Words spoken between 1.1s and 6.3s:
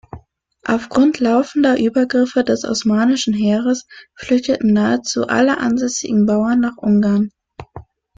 laufender Übergriffe des osmanischen Heeres flüchteten nahezu alle ansässigen